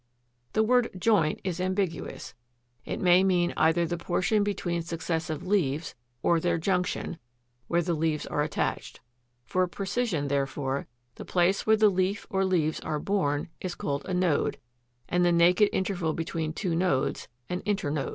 [0.53, 2.33] The word "joint" is ambiguous:
[2.85, 5.93] it may mean either the portion between successive leaves,
[6.23, 7.19] or their junction,
[7.67, 8.99] where the leaves are attached.
[9.45, 10.87] For precision, therefore,
[11.17, 14.57] the place where the leaf or leaves are borne is called a NODE,
[15.07, 18.09] and the naked interval between two nodes, an INTERNODE.